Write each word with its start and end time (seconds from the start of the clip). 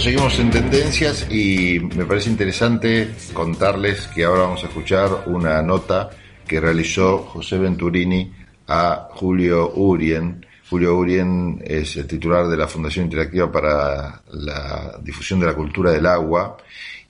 Seguimos 0.00 0.38
en 0.38 0.50
tendencias 0.50 1.26
y 1.30 1.78
me 1.78 2.06
parece 2.06 2.30
interesante 2.30 3.10
contarles 3.34 4.06
que 4.06 4.24
ahora 4.24 4.44
vamos 4.44 4.64
a 4.64 4.68
escuchar 4.68 5.24
una 5.26 5.60
nota 5.60 6.08
que 6.48 6.58
realizó 6.58 7.18
José 7.18 7.58
Venturini 7.58 8.32
a 8.66 9.08
Julio 9.10 9.74
Urien. 9.74 10.46
Julio 10.70 10.96
Urien 10.96 11.62
es 11.62 11.98
el 11.98 12.06
titular 12.06 12.48
de 12.48 12.56
la 12.56 12.66
Fundación 12.66 13.04
Interactiva 13.04 13.52
para 13.52 14.22
la 14.32 14.98
Difusión 15.02 15.38
de 15.38 15.46
la 15.46 15.54
Cultura 15.54 15.90
del 15.90 16.06
Agua 16.06 16.56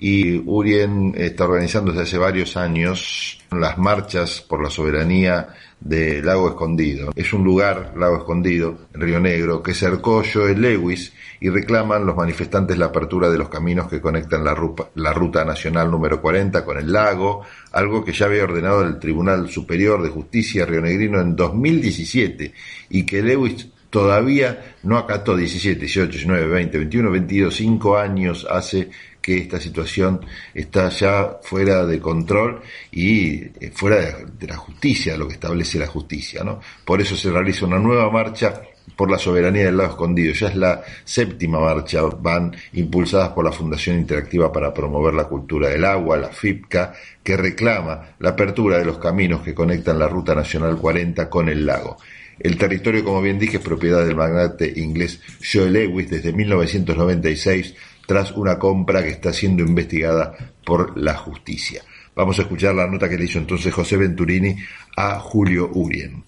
y 0.02 0.38
Urien 0.46 1.12
está 1.14 1.45
organizando 1.45 1.92
desde 1.92 2.04
hace 2.04 2.16
varios 2.16 2.56
años 2.56 3.38
las 3.50 3.77
marchas 3.77 4.41
por 4.41 4.62
la 4.62 4.70
soberanía 4.70 5.48
de 5.78 6.22
Lago 6.22 6.48
Escondido. 6.48 7.12
Es 7.14 7.34
un 7.34 7.45
lugar, 7.45 7.92
Lago 7.98 8.16
Escondido, 8.16 8.78
en 8.94 9.00
Río 9.02 9.20
Negro, 9.20 9.62
que 9.62 9.74
cercó 9.74 10.22
Joel 10.24 10.62
Lewis 10.62 11.12
y 11.38 11.50
reclaman 11.50 12.06
los 12.06 12.16
manifestantes 12.16 12.78
la 12.78 12.86
apertura 12.86 13.28
de 13.28 13.36
los 13.36 13.50
caminos 13.50 13.88
que 13.88 14.00
conectan 14.00 14.42
la 14.42 14.55
ruta, 14.55 14.88
la 14.94 15.12
ruta 15.12 15.44
nacional 15.44 15.91
número 15.91 16.22
40 16.22 16.64
con 16.64 16.78
el 16.78 16.91
lago, 16.91 17.44
algo 17.72 18.02
que 18.02 18.12
ya 18.12 18.24
había 18.24 18.44
ordenado 18.44 18.80
el 18.80 18.98
Tribunal 18.98 19.50
Superior 19.50 20.02
de 20.02 20.08
Justicia 20.08 20.64
rionegrino 20.64 21.20
en 21.20 21.36
2017 21.36 22.55
y 22.88 23.05
que 23.05 23.20
Lewis 23.20 23.69
todavía 23.91 24.77
no 24.84 24.97
acató 24.97 25.36
17, 25.36 25.78
18, 25.80 26.10
19, 26.10 26.47
20, 26.47 26.78
21, 26.78 27.10
22, 27.10 27.55
5 27.55 27.98
años 27.98 28.47
hace 28.48 28.88
que 29.20 29.38
esta 29.38 29.60
situación 29.60 30.24
está 30.54 30.88
ya 30.88 31.38
fuera 31.42 31.84
de 31.84 32.00
control 32.00 32.60
y 32.90 33.34
eh, 33.34 33.72
fuera 33.74 33.96
de, 33.96 34.46
la 34.46 34.56
justicia, 34.56 35.16
lo 35.16 35.28
que 35.28 35.34
establece 35.34 35.78
la 35.78 35.86
justicia. 35.86 36.42
¿no? 36.44 36.60
Por 36.84 37.00
eso 37.00 37.16
se 37.16 37.30
realiza 37.30 37.66
una 37.66 37.78
nueva 37.78 38.10
marcha 38.10 38.62
por 38.96 39.10
la 39.10 39.18
soberanía 39.18 39.64
del 39.64 39.76
lado 39.76 39.91
escondido. 39.91 40.32
Ya 40.34 40.48
es 40.48 40.56
la 40.56 40.82
séptima 41.04 41.60
marcha, 41.60 42.02
van 42.02 42.54
impulsadas 42.72 43.30
por 43.30 43.44
la 43.44 43.52
Fundación 43.52 43.96
Interactiva 43.96 44.52
para 44.52 44.74
promover 44.74 45.14
la 45.14 45.24
cultura 45.24 45.68
del 45.68 45.84
agua, 45.84 46.16
la 46.16 46.28
FIPCA, 46.28 46.92
que 47.22 47.36
reclama 47.36 48.14
la 48.18 48.30
apertura 48.30 48.78
de 48.78 48.84
los 48.84 48.98
caminos 48.98 49.42
que 49.42 49.54
conectan 49.54 49.98
la 49.98 50.08
Ruta 50.08 50.34
Nacional 50.34 50.76
40 50.76 51.30
con 51.30 51.48
el 51.48 51.64
lago. 51.64 51.96
El 52.41 52.56
territorio, 52.56 53.05
como 53.05 53.20
bien 53.20 53.38
dije, 53.38 53.58
es 53.58 53.62
propiedad 53.62 54.05
del 54.05 54.16
magnate 54.16 54.72
inglés 54.77 55.20
Joe 55.41 55.70
Lewis 55.70 56.08
desde 56.08 56.33
1996 56.33 57.74
tras 58.06 58.32
una 58.32 58.58
compra 58.58 59.02
que 59.02 59.10
está 59.10 59.32
siendo 59.32 59.62
investigada 59.62 60.34
por 60.64 60.98
la 60.98 61.14
justicia. 61.14 61.82
Vamos 62.14 62.38
a 62.38 62.42
escuchar 62.42 62.74
la 62.74 62.86
nota 62.86 63.08
que 63.08 63.19
le 63.19 63.27
hizo 63.27 63.38
entonces 63.38 63.72
José 63.72 63.97
Venturini 63.97 64.56
a 64.97 65.20
Julio 65.20 65.70
Urien. 65.74 66.24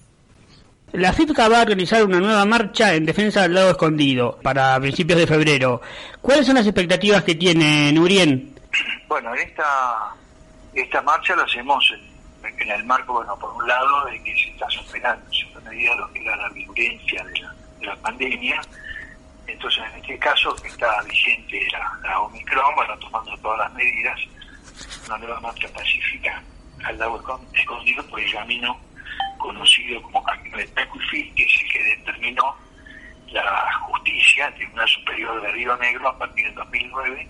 La 0.92 1.14
FIPCA 1.14 1.48
va 1.48 1.58
a 1.58 1.62
organizar 1.62 2.04
una 2.04 2.20
nueva 2.20 2.44
marcha 2.44 2.94
en 2.94 3.06
defensa 3.06 3.42
del 3.42 3.54
lago 3.54 3.70
escondido 3.70 4.38
para 4.42 4.78
principios 4.78 5.18
de 5.18 5.26
febrero. 5.26 5.80
¿Cuáles 6.20 6.44
son 6.44 6.56
las 6.56 6.66
expectativas 6.66 7.24
que 7.24 7.34
tiene 7.34 7.98
Urien? 7.98 8.54
Bueno, 9.08 9.34
esta, 9.34 10.14
esta 10.74 11.00
marcha 11.00 11.34
la 11.34 11.44
hacemos 11.44 11.82
en, 12.44 12.70
el 12.70 12.84
marco, 12.84 13.14
bueno, 13.14 13.34
por 13.38 13.54
un 13.54 13.66
lado, 13.66 14.04
de 14.04 14.22
que 14.22 14.36
se 14.36 14.50
está 14.50 14.68
superando 14.68 15.24
medida 15.72 15.94
lo 15.96 16.12
que 16.12 16.20
era 16.20 16.36
la 16.36 16.48
violencia 16.50 17.24
de 17.24 17.40
la, 17.40 17.54
de 17.80 17.86
la 17.86 17.96
pandemia 17.96 18.60
entonces, 19.46 19.82
en 19.92 20.00
este 20.00 20.18
caso, 20.18 20.54
que 20.56 20.68
está 20.68 21.02
vigente 21.02 21.66
la, 22.02 22.20
Omicron, 22.20 22.74
bueno, 22.74 22.96
tomando 22.98 23.36
todas 23.38 23.58
las 23.58 23.72
medidas, 23.74 24.20
una 25.06 25.18
nueva 25.18 25.40
marcha 25.40 25.68
pacífica 25.68 26.42
al 26.84 26.98
lago 26.98 27.20
escondido 27.52 28.06
por 28.08 28.20
el 28.20 28.32
camino 28.32 28.80
conocido 29.38 30.00
como 30.02 30.22
Camino 30.22 30.56
de 30.56 30.66
Tacuifí, 30.68 31.30
que 31.32 31.44
es 31.44 31.62
el 31.62 31.72
que 31.72 31.84
determinó 31.96 32.56
la 33.28 33.72
justicia, 33.80 34.46
el 34.46 34.54
Tribunal 34.54 34.88
Superior 34.88 35.42
de 35.42 35.52
Río 35.52 35.76
Negro 35.76 36.08
a 36.08 36.18
partir 36.18 36.46
del 36.46 36.54
2009, 36.54 37.28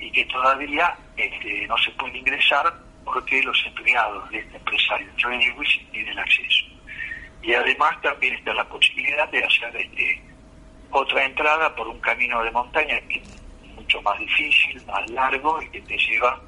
y 0.00 0.10
que 0.10 0.24
todavía 0.26 0.96
este, 1.16 1.66
no 1.66 1.76
se 1.78 1.90
puede 1.92 2.18
ingresar 2.18 2.72
porque 3.04 3.42
los 3.42 3.62
empleados 3.66 4.30
de 4.30 4.38
este 4.38 4.56
empresario 4.56 5.08
Joe 5.20 5.36
Lewis 5.36 5.80
tienen 5.92 6.18
acceso. 6.18 6.63
Y 7.44 7.52
además 7.52 8.00
también 8.00 8.34
está 8.34 8.54
la 8.54 8.66
posibilidad 8.68 9.28
de 9.28 9.44
hacer 9.44 9.76
este 9.76 10.22
otra 10.90 11.24
entrada 11.24 11.74
por 11.74 11.88
un 11.88 12.00
camino 12.00 12.42
de 12.42 12.50
montaña 12.52 13.00
que 13.08 13.18
es 13.18 13.40
mucho 13.74 14.00
más 14.02 14.18
difícil, 14.18 14.80
más 14.86 15.10
largo 15.10 15.60
y 15.60 15.68
que 15.68 15.80
te 15.82 15.98
lleva 15.98 16.40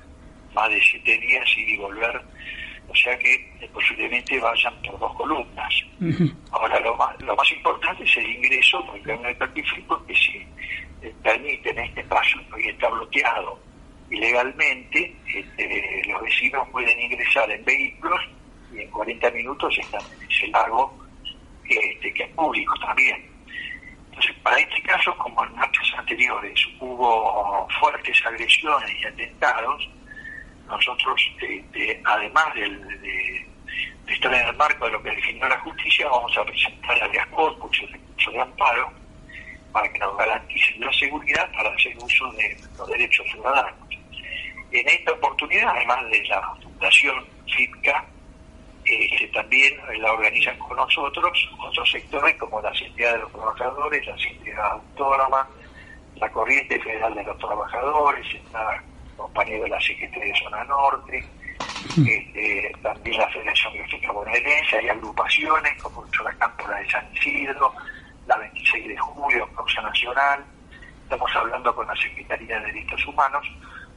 más 0.54 0.70
de 0.70 0.80
siete 0.80 1.18
días 1.18 1.44
ir 1.56 1.68
y 1.68 1.76
volver. 1.76 2.22
O 2.88 2.94
sea 2.94 3.18
que 3.18 3.34
eh, 3.34 3.68
posiblemente 3.72 4.38
vayan 4.38 4.72
por 4.82 4.98
dos 4.98 5.14
columnas. 5.14 5.74
Ahora, 6.52 6.78
lo 6.80 6.96
más, 6.96 7.20
lo 7.20 7.34
más 7.34 7.50
importante 7.50 8.04
es 8.04 8.16
el 8.16 8.30
ingreso 8.36 8.84
por 8.86 8.96
el 8.96 9.02
camino 9.02 9.28
de 9.28 9.34
Tatifrico, 9.34 10.06
que 10.06 10.14
si 10.14 10.36
eh, 11.02 11.12
permiten 11.22 11.78
este 11.78 12.04
paso 12.04 12.38
y 12.56 12.68
está 12.68 12.88
bloqueado 12.88 13.58
ilegalmente, 14.08 15.14
este, 15.26 16.02
los 16.08 16.22
vecinos 16.22 16.68
pueden 16.70 16.98
ingresar 17.00 17.50
en 17.50 17.64
vehículos 17.64 18.20
y 18.72 18.80
en 18.80 18.90
40 18.90 19.30
minutos 19.32 19.76
están 19.78 20.02
ese 20.46 20.52
lago 20.52 21.06
este, 21.68 22.12
que 22.14 22.22
es 22.22 22.30
público 22.30 22.74
también. 22.80 23.24
Entonces, 24.10 24.34
para 24.42 24.58
este 24.58 24.82
caso, 24.82 25.16
como 25.18 25.44
en 25.44 25.54
marchas 25.54 25.92
anteriores 25.98 26.58
hubo 26.80 27.68
fuertes 27.80 28.24
agresiones 28.24 28.90
y 29.00 29.06
atentados, 29.06 29.88
nosotros, 30.68 31.20
este, 31.40 32.00
además 32.04 32.54
de, 32.54 33.46
estar 34.08 34.32
en 34.32 34.48
el 34.48 34.56
marco 34.56 34.86
de 34.86 34.92
lo 34.92 35.02
que 35.02 35.10
definió 35.10 35.48
la 35.48 35.58
justicia, 35.60 36.08
vamos 36.08 36.36
a 36.38 36.44
presentar 36.44 37.02
a 37.02 37.26
corpus 37.30 37.82
y 37.82 37.86
recurso 37.86 38.30
de 38.30 38.40
amparo 38.40 38.92
para 39.72 39.92
que 39.92 39.98
nos 39.98 40.16
garanticen 40.16 40.80
la 40.80 40.92
seguridad 40.92 41.50
para 41.52 41.70
hacer 41.70 41.96
uso 41.98 42.32
de 42.32 42.56
los 42.78 42.88
derechos 42.88 43.26
ciudadanos. 43.30 43.88
En 44.72 44.88
esta 44.88 45.12
oportunidad, 45.12 45.68
además 45.76 46.08
de 46.10 46.24
la 46.24 46.54
Fundación 46.62 47.26
FIPCA, 47.46 48.04
este, 48.86 49.26
también 49.28 49.74
la 50.00 50.12
organizan 50.12 50.56
con 50.58 50.76
nosotros 50.76 51.48
otros 51.58 51.90
sectores 51.90 52.36
como 52.36 52.60
la 52.60 52.72
Sociedad 52.72 53.14
de 53.14 53.18
los 53.18 53.32
Trabajadores, 53.32 54.06
la 54.06 54.16
Sociedad 54.16 54.72
Autónoma, 54.72 55.48
la 56.16 56.30
Corriente 56.30 56.80
Federal 56.80 57.14
de 57.14 57.24
los 57.24 57.38
Trabajadores, 57.38 58.26
la 58.52 58.82
compañía 59.16 59.60
de 59.60 59.68
la 59.68 59.80
Secretaría 59.80 60.32
de 60.32 60.40
Zona 60.40 60.64
Norte, 60.64 61.24
este, 61.96 62.72
también 62.82 63.18
la 63.18 63.28
Federación 63.28 63.74
Gráfica 63.74 64.12
Bonaerense, 64.12 64.78
hay 64.78 64.88
agrupaciones 64.88 65.82
como 65.82 66.04
la 66.24 66.32
Cámpora 66.34 66.78
de 66.78 66.90
San 66.90 67.12
Isidro, 67.14 67.72
la 68.26 68.36
26 68.36 68.88
de 68.88 68.96
julio, 68.98 69.48
Causa 69.54 69.82
Nacional, 69.82 70.44
estamos 71.02 71.30
hablando 71.34 71.74
con 71.74 71.86
la 71.86 71.96
Secretaría 71.96 72.60
de 72.60 72.66
Derechos 72.66 73.04
Humanos, 73.06 73.46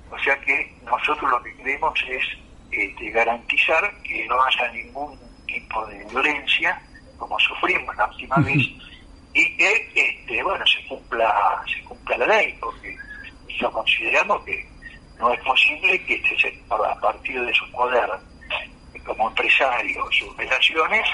o 0.10 0.18
sea 0.20 0.40
que 0.42 0.74
nosotros 0.84 1.30
lo 1.30 1.44
que 1.44 1.56
queremos 1.58 1.94
es 2.08 2.24
este, 2.72 3.10
garantizar 3.10 3.92
que 4.04 4.26
no 4.28 4.42
haya 4.44 4.72
ningún 4.72 5.18
tipo 5.46 5.86
de 5.88 6.04
violencia 6.06 6.82
como 7.18 7.38
sufrimos 7.40 7.96
la 7.98 8.06
última 8.06 8.38
vez 8.38 8.68
y 9.34 9.58
que 9.58 9.90
este, 9.94 10.44
bueno 10.44 10.66
se 10.66 10.88
cumpla 10.88 11.64
se 11.68 11.84
cumpla 11.84 12.18
la 12.18 12.28
ley 12.28 12.56
porque 12.60 12.96
nosotros 13.48 13.74
consideramos 13.74 14.44
que 14.46 14.68
no 15.20 15.34
es 15.34 15.40
posible 15.42 16.04
que 16.06 16.16
este 16.16 16.40
sector 16.40 16.86
a 16.86 16.96
partir 17.00 17.42
de 17.44 17.54
su 17.54 17.70
poder 17.72 18.10
como 19.06 19.30
empresario 19.30 20.06
sus 20.12 20.36
relaciones 20.38 21.06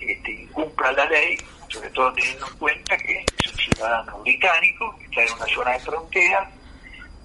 este, 0.00 0.32
incumpla 0.32 0.92
la 0.92 1.04
ley 1.06 1.36
sobre 1.68 1.90
todo 1.90 2.12
teniendo 2.12 2.46
en 2.46 2.58
cuenta 2.58 2.96
que 2.98 3.24
es 3.42 3.52
un 3.52 3.58
ciudadano 3.58 4.18
británico 4.18 4.96
que 4.98 5.04
está 5.04 5.22
en 5.24 5.32
una 5.32 5.54
zona 5.54 5.70
de 5.72 5.80
frontera 5.80 6.50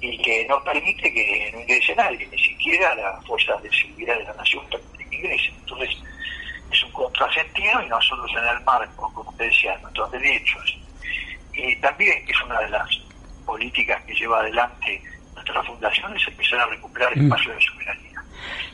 y 0.04 0.18
que 0.18 0.46
no 0.50 0.62
permite 0.66 1.14
que 1.14 1.50
no 1.54 1.62
ingrese 1.62 1.96
nadie, 1.96 2.28
ni 2.30 2.38
siquiera 2.38 2.94
las 2.94 3.26
fuerzas 3.26 3.64
de 3.64 3.72
seguridad 3.72 4.18
de 4.18 4.26
la 4.26 4.34
nación 4.34 4.66
permiten 4.70 5.10
que 5.10 5.16
ingresen. 5.16 5.56
Entonces, 5.62 5.98
es 6.70 6.84
un 6.84 6.92
contrasentido 6.92 7.82
y 7.82 7.88
nosotros 7.88 8.30
en 8.32 8.58
el 8.58 8.64
marco, 8.66 9.14
como 9.14 9.30
usted 9.30 9.46
decía, 9.46 9.78
nuestros 9.78 10.12
derechos, 10.12 10.78
y 11.54 11.76
también 11.78 12.22
es 12.28 12.42
una 12.42 12.60
de 12.60 12.70
las 12.70 12.90
políticas 13.46 14.04
que 14.04 14.14
lleva 14.14 14.42
adelante 14.42 15.02
nuestra 15.36 15.64
fundación, 15.64 16.18
es 16.18 16.28
empezar 16.28 16.60
a 16.60 16.66
recuperar 16.66 17.14
el 17.14 17.22
mm. 17.22 17.26
espacio 17.28 17.54
de 17.54 17.62
soberanía. 17.62 18.24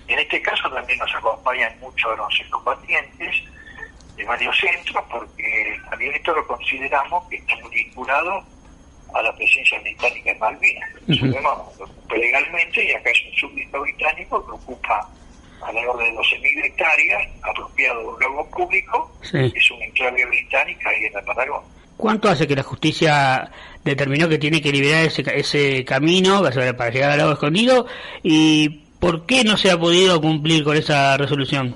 En 0.07 0.17
este 0.17 0.41
caso 0.41 0.71
también 0.71 0.97
nos 0.97 1.13
acompañan 1.13 1.79
muchos 1.79 2.17
los 2.17 2.41
combatientes 2.49 3.35
de 4.15 4.25
varios 4.25 4.57
centros, 4.57 5.05
porque 5.11 5.79
también 5.91 6.11
esto 6.15 6.33
lo 6.33 6.47
consideramos 6.47 7.29
que 7.29 7.35
está 7.35 7.55
muy 7.57 7.69
vinculado 7.69 8.43
a 9.13 9.21
la 9.21 9.35
presencia 9.35 9.79
británica 9.79 10.31
en 10.31 10.39
Malvinas. 10.39 10.89
Uh 11.07 12.15
legalmente 12.15 12.83
y 12.83 12.91
acá 12.91 13.11
es 13.11 13.21
un 13.25 13.35
súbdito 13.35 13.81
británico 13.81 14.45
que 14.45 14.51
ocupa 14.51 15.07
alrededor 15.61 15.97
de 15.99 16.11
12.000 16.13 16.65
hectáreas, 16.65 17.27
apropiado 17.43 18.01
de 18.01 18.07
un 18.07 18.19
lago 18.19 18.49
público, 18.49 19.11
es 19.31 19.71
una 19.71 19.85
enclave 19.85 20.25
británica 20.25 20.89
ahí 20.89 21.05
en 21.05 21.13
la 21.13 21.21
Patagonia. 21.21 21.67
¿Cuánto 21.97 22.29
hace 22.29 22.47
que 22.47 22.55
la 22.55 22.63
justicia 22.63 23.51
determinó 23.83 24.29
que 24.29 24.37
tiene 24.37 24.61
que 24.61 24.71
liberar 24.71 25.05
ese, 25.05 25.23
ese 25.35 25.83
camino 25.83 26.41
para 26.41 26.89
llegar 26.89 27.11
al 27.11 27.17
lago 27.17 27.33
escondido? 27.33 27.85
¿Y 28.23 28.69
por 28.99 29.25
qué 29.25 29.43
no 29.43 29.57
se 29.57 29.69
ha 29.69 29.77
podido 29.77 30.21
cumplir 30.21 30.63
con 30.63 30.77
esa 30.77 31.17
resolución? 31.17 31.75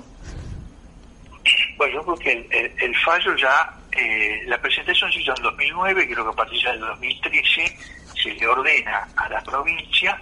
Bueno, 1.76 1.94
yo 1.94 2.02
creo 2.04 2.16
que 2.16 2.72
el 2.80 2.96
fallo 3.04 3.36
ya 3.36 3.74
eh, 3.96 4.42
la 4.46 4.58
presentación 4.60 5.10
se 5.12 5.20
hizo 5.20 5.34
en 5.36 5.42
2009, 5.42 6.08
creo 6.08 6.24
que 6.24 6.30
a 6.30 6.36
partir 6.36 6.62
del 6.62 6.80
2013 6.80 7.78
se 8.22 8.34
le 8.34 8.46
ordena 8.46 9.08
a 9.16 9.28
la 9.28 9.42
provincia 9.42 10.20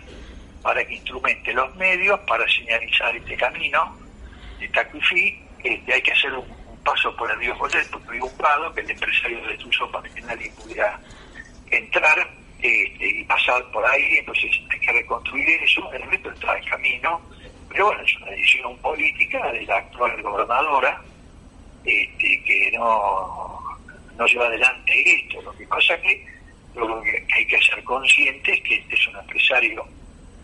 para 0.62 0.84
que 0.84 0.94
instrumente 0.94 1.52
los 1.52 1.74
medios 1.76 2.18
para 2.20 2.48
señalizar 2.48 3.14
este 3.16 3.36
camino 3.36 3.96
de 4.58 4.68
Tacuifí. 4.68 5.42
Este, 5.62 5.94
hay 5.94 6.02
que 6.02 6.12
hacer 6.12 6.32
un, 6.32 6.62
paso 6.84 7.14
por 7.16 7.30
el 7.30 7.38
río 7.38 7.54
Jolet, 7.56 7.88
por 7.90 8.02
el 8.02 8.08
río 8.08 8.24
Umpado, 8.24 8.74
que 8.74 8.80
el 8.80 8.90
empresario 8.90 9.40
destruyó 9.46 9.90
para 9.90 10.08
que 10.08 10.20
nadie 10.22 10.50
pudiera 10.50 10.98
entrar 11.70 12.28
este, 12.60 13.06
y 13.08 13.24
pasar 13.24 13.64
por 13.70 13.84
ahí, 13.86 14.18
entonces 14.18 14.50
hay 14.70 14.80
que 14.80 14.92
reconstruir 14.92 15.62
eso, 15.62 15.92
el 15.92 16.02
resto 16.02 16.30
está 16.30 16.58
en 16.58 16.64
camino, 16.64 17.20
pero 17.68 17.86
bueno, 17.86 18.02
es 18.02 18.16
una 18.16 18.30
decisión 18.32 18.76
política 18.78 19.52
de 19.52 19.62
la 19.62 19.78
actual 19.78 20.20
gobernadora 20.22 21.00
este, 21.84 22.42
que 22.44 22.70
no, 22.74 23.61
no 24.16 24.26
lleva 24.26 24.46
adelante 24.46 24.92
esto. 25.06 25.42
Lo 25.42 25.52
que 25.52 25.66
pasa 25.66 26.00
que 26.00 26.26
lo 26.74 27.02
que 27.02 27.26
hay 27.34 27.46
que 27.46 27.60
ser 27.60 27.82
conscientes 27.84 28.60
que 28.62 28.76
este 28.76 28.94
es 28.94 29.08
un 29.08 29.16
empresario 29.16 29.86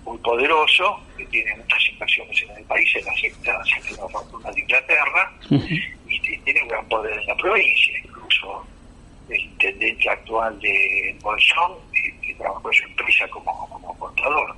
muy 0.04 0.18
poderoso, 0.18 1.00
que 1.16 1.24
tiene 1.26 1.56
muchas 1.56 1.88
inversiones 1.90 2.42
en 2.42 2.50
el 2.56 2.64
país, 2.64 2.96
en 2.96 3.04
la 3.04 3.14
secta, 3.14 3.52
la 3.52 4.08
fortuna 4.08 4.50
de 4.52 4.60
Inglaterra, 4.60 5.32
y 5.50 6.20
tiene 6.20 6.62
un 6.62 6.68
gran 6.68 6.88
poder 6.88 7.18
en 7.18 7.26
la 7.26 7.36
provincia, 7.36 7.98
incluso 7.98 8.66
el 9.28 9.40
intendente 9.40 10.08
actual 10.08 10.58
de 10.60 11.16
Bolsón, 11.20 11.72
que, 11.92 12.34
trabajó 12.38 12.70
en 12.70 12.78
su 12.78 12.84
empresa 12.84 13.28
como, 13.28 13.68
como 13.68 13.98
contador. 13.98 14.54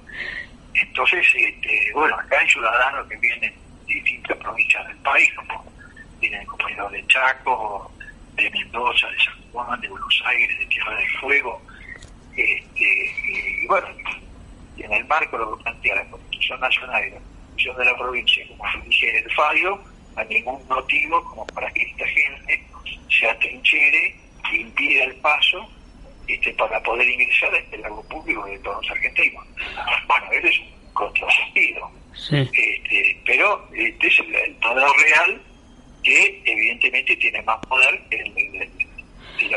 Entonces, 0.75 1.27
este, 1.35 1.93
bueno, 1.95 2.15
acá 2.15 2.39
hay 2.39 2.49
ciudadanos 2.49 3.09
que 3.09 3.17
vienen 3.17 3.55
de 3.89 3.95
distintas 3.95 4.37
provincias 4.37 4.87
del 4.87 4.97
país, 4.99 5.31
como 5.35 5.65
vienen 6.21 6.45
compañeros 6.47 6.93
de 6.93 7.07
Chaco, 7.07 7.91
de 8.43 8.51
Mendoza, 8.51 9.09
de 9.09 9.19
San 9.19 9.43
Juan, 9.53 9.81
de 9.81 9.89
Buenos 9.89 10.23
Aires, 10.27 10.59
de 10.59 10.67
Tierra 10.67 10.97
del 10.97 11.11
Fuego, 11.19 11.63
este, 12.37 13.13
y 13.27 13.67
bueno, 13.67 13.89
en 14.79 14.93
el 14.93 15.05
marco 15.07 15.39
de 15.39 15.45
lo 15.45 15.57
que 15.57 15.63
plantea 15.65 15.97
la 15.97 16.05
Constitución 16.07 16.61
Nacional 16.61 17.07
y 17.07 17.11
la 17.11 17.17
Constitución 17.17 17.77
de 17.77 17.85
la 17.85 17.97
provincia, 17.97 18.47
como 18.49 18.73
se 18.73 18.89
dice 18.89 19.19
el 19.19 19.31
fallo, 19.33 19.81
hay 20.17 20.29
ningún 20.29 20.67
motivo 20.69 21.25
como 21.25 21.47
para 21.49 21.71
que 21.71 21.83
esta 21.83 22.07
gente 22.07 22.65
se 23.09 23.29
atrinchere 23.29 24.17
e 24.53 24.57
impida 24.57 25.05
el 25.05 25.15
paso 25.17 25.69
este, 26.27 26.53
para 26.55 26.81
poder 26.83 27.09
ingresar 27.09 27.51
el 27.71 27.81
lago 27.81 28.03
público 28.09 28.45
de 28.47 28.59
todos 28.61 28.83
los 28.83 28.91
argentinos. 28.93 29.47
Bueno, 30.07 30.27
ese 30.33 30.49
es 30.49 30.59
un 30.61 30.93
contrasentido. 30.93 31.91
Este, 32.31 33.23
pero 33.25 33.69
este 33.73 34.07
es 34.07 34.19
el, 34.19 34.55
poder 34.57 34.89
real 35.03 35.43
que 36.03 36.43
evidentemente 36.45 37.17
tiene 37.17 37.43
más 37.43 37.59
poder 37.67 38.01
que 38.09 38.71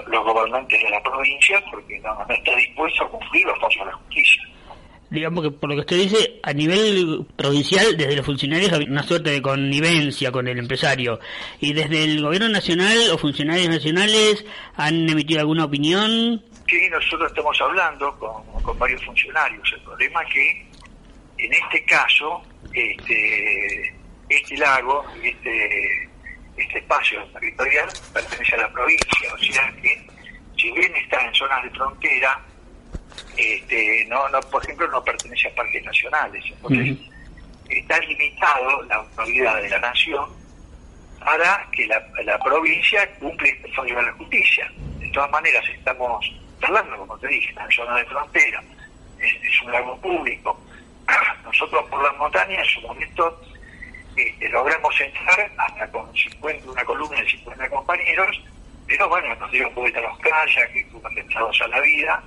los 0.08 0.24
gobernantes 0.24 0.82
de 0.82 0.90
la 0.90 1.02
provincia 1.04 1.64
porque 1.70 2.00
no, 2.00 2.16
no 2.26 2.34
está 2.34 2.56
dispuesto 2.56 3.04
a 3.04 3.10
cumplir 3.10 3.46
los 3.46 3.60
pasos 3.60 3.80
de 3.80 3.86
la 3.86 3.94
justicia 3.94 4.44
digamos 5.14 5.44
que 5.44 5.52
por 5.52 5.70
lo 5.70 5.76
que 5.76 5.82
usted 5.82 5.98
dice, 5.98 6.40
a 6.42 6.54
nivel 6.54 7.26
provincial, 7.36 7.96
desde 7.96 8.16
los 8.16 8.26
funcionarios 8.26 8.74
hay 8.74 8.86
una 8.86 9.04
suerte 9.04 9.30
de 9.30 9.42
connivencia 9.44 10.32
con 10.32 10.48
el 10.48 10.58
empresario. 10.58 11.20
¿Y 11.60 11.74
desde 11.74 12.04
el 12.04 12.22
gobierno 12.22 12.50
nacional 12.50 12.98
o 13.12 13.18
funcionarios 13.20 13.70
nacionales 13.70 14.44
han 14.76 15.08
emitido 15.08 15.42
alguna 15.42 15.66
opinión? 15.66 16.44
Sí, 16.68 16.90
nosotros 16.90 17.30
estamos 17.30 17.62
hablando 17.62 18.18
con, 18.18 18.80
varios 18.80 19.06
funcionarios. 19.06 19.72
El 19.74 19.82
problema 19.82 20.24
es 20.24 20.34
que, 20.34 20.66
en 21.38 21.54
este 21.54 21.86
caso, 21.86 22.42
este, 22.74 23.96
este 24.30 24.58
lago, 24.58 25.06
este, 25.22 26.10
este 26.58 26.80
espacio 26.80 27.24
territorial 27.28 27.90
pertenece 28.14 28.56
a 28.56 28.60
la 28.60 28.72
provincia. 28.72 29.34
O 29.34 29.38
sea 29.38 29.74
que, 29.82 30.08
si 30.58 30.72
bien 30.72 30.96
está 30.96 31.26
en 31.26 31.34
zonas 31.34 31.64
de 31.64 31.70
frontera, 31.72 32.40
este, 33.38 34.06
no, 34.08 34.28
no, 34.30 34.40
por 34.42 34.64
ejemplo, 34.64 34.88
no 34.88 35.04
pertenece 35.04 35.48
a 35.48 35.56
parques 35.56 35.84
nacionales. 35.84 36.44
Entonces, 36.48 36.98
está 37.70 38.00
limitado 38.00 38.82
la 38.84 38.96
autoridad 38.96 39.62
de 39.62 39.70
la 39.70 39.80
nación 39.80 40.30
para 41.20 41.68
que 41.72 41.88
la, 41.88 42.04
la 42.24 42.38
provincia 42.40 43.10
cumple 43.16 43.50
este 43.50 43.72
fallo 43.74 43.96
de 43.96 44.04
la 44.04 44.14
justicia. 44.14 44.72
De 45.00 45.10
todas 45.10 45.32
maneras, 45.32 45.64
estamos 45.70 46.26
hablando, 46.62 46.98
como 46.98 47.18
te 47.18 47.28
dije, 47.28 47.54
en 47.60 47.72
zona 47.72 47.98
de 47.98 48.06
frontera, 48.06 48.64
es, 49.20 49.62
un 49.62 49.72
lago 49.72 49.98
público. 50.00 50.60
Nosotros 51.44 51.84
por 51.90 52.04
las 52.04 52.18
montañas 52.18 52.60
en 52.60 52.66
su 52.66 52.88
momento 52.88 53.42
este, 54.16 54.50
logramos 54.50 55.02
entrar 55.02 55.52
hasta 55.58 55.92
con 55.92 56.14
50, 56.16 56.70
una 56.70 56.86
columna 56.86 57.20
de 57.20 57.30
50 57.30 57.70
compañeros, 57.70 58.42
pero 58.88 59.10
bueno, 59.10 59.34
nos 59.36 59.52
dieron 59.52 59.74
vuelta 59.74 60.00
a 60.00 60.04
los 60.04 60.20
calles, 60.20 60.70
que 60.72 60.80
estuvo 60.82 61.08
atentados 61.08 61.62
a 61.62 61.68
la 61.68 61.80
vida, 61.82 62.24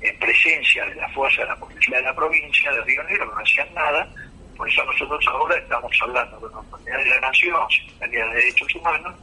en 0.00 0.18
presencia 0.18 0.84
de 0.86 0.94
la 0.94 1.08
fuerza 1.10 1.42
de 1.42 1.48
la 1.48 1.56
policía 1.56 1.98
de 1.98 2.04
la 2.04 2.14
provincia 2.14 2.72
de 2.72 2.80
Río 2.82 3.02
Negro, 3.04 3.26
no 3.26 3.38
hacían 3.38 3.72
nada. 3.74 4.08
Por 4.56 4.68
eso 4.68 4.84
nosotros 4.84 5.26
ahora 5.28 5.56
estamos 5.56 5.92
hablando 6.00 6.40
con 6.40 6.50
la 6.50 6.58
autoridad 6.58 6.98
de 6.98 7.10
la 7.10 7.20
Nación, 7.20 7.70
Secretaría 7.70 8.26
de 8.26 8.34
Derechos 8.34 8.74
Humanos, 8.74 9.14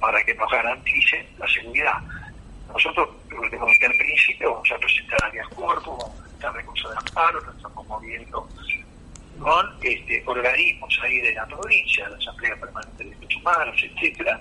para 0.00 0.24
que 0.24 0.34
nos 0.34 0.50
garanticen 0.50 1.26
la 1.38 1.48
seguridad. 1.48 1.94
Nosotros, 2.72 3.08
como 3.30 3.48
te 3.50 3.58
comenté 3.58 3.86
al 3.86 3.94
principio, 3.94 4.52
vamos 4.54 4.72
a 4.72 4.78
presentar 4.78 5.24
alias 5.24 5.48
cuerpo, 5.48 5.96
vamos 5.98 6.18
a 6.18 6.22
presentar 6.22 6.54
recursos 6.54 6.90
de 6.90 6.96
amparo, 6.98 7.40
nos 7.42 7.56
estamos 7.56 7.86
moviendo 7.86 8.48
con 9.38 9.66
este, 9.82 10.22
organismos 10.26 10.98
ahí 11.02 11.20
de 11.20 11.34
la 11.34 11.46
provincia, 11.46 12.08
la 12.08 12.16
Asamblea 12.16 12.56
Permanente 12.56 13.04
de 13.04 13.10
Derechos 13.10 13.36
Humanos, 13.36 13.82
etcétera, 13.82 14.40